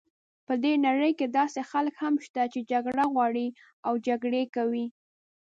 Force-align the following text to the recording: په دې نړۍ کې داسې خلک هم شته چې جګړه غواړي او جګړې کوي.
په 0.45 0.53
دې 0.63 0.73
نړۍ 0.87 1.11
کې 1.19 1.27
داسې 1.39 1.61
خلک 1.71 1.93
هم 2.03 2.15
شته 2.25 2.43
چې 2.53 2.59
جګړه 2.71 3.03
غواړي 3.13 3.47
او 3.87 3.93
جګړې 4.07 4.43
کوي. 4.55 4.85